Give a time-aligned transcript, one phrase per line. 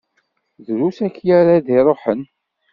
[0.65, 2.21] Drus akya ara d-iṛuḥen.